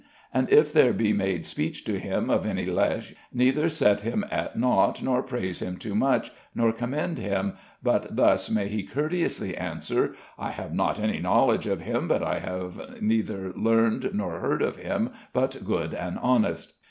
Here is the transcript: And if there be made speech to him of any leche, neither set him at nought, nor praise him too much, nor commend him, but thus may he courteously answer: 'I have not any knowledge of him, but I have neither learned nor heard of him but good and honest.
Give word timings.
And 0.33 0.49
if 0.49 0.73
there 0.73 0.93
be 0.93 1.13
made 1.13 1.45
speech 1.45 1.83
to 1.83 1.99
him 1.99 2.31
of 2.31 2.43
any 2.43 2.65
leche, 2.65 3.13
neither 3.31 3.69
set 3.69 3.99
him 3.99 4.25
at 4.31 4.57
nought, 4.57 5.03
nor 5.03 5.21
praise 5.21 5.61
him 5.61 5.77
too 5.77 5.93
much, 5.93 6.31
nor 6.55 6.73
commend 6.73 7.19
him, 7.19 7.53
but 7.83 8.15
thus 8.15 8.49
may 8.49 8.67
he 8.67 8.81
courteously 8.81 9.55
answer: 9.55 10.15
'I 10.39 10.49
have 10.53 10.73
not 10.73 10.99
any 10.99 11.19
knowledge 11.19 11.67
of 11.67 11.81
him, 11.81 12.07
but 12.07 12.23
I 12.23 12.39
have 12.39 12.99
neither 12.99 13.53
learned 13.53 14.09
nor 14.15 14.39
heard 14.39 14.63
of 14.63 14.77
him 14.77 15.11
but 15.33 15.63
good 15.63 15.93
and 15.93 16.17
honest. 16.17 16.73